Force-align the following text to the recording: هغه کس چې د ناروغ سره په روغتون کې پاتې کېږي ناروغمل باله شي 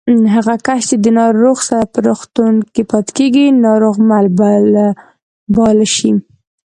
هغه 0.35 0.55
کس 0.65 0.81
چې 0.89 0.95
د 1.05 1.07
ناروغ 1.19 1.57
سره 1.69 1.83
په 1.93 1.99
روغتون 2.07 2.53
کې 2.73 2.83
پاتې 2.91 3.11
کېږي 3.17 3.45
ناروغمل 3.65 4.25
باله 5.55 5.87
شي 5.95 6.11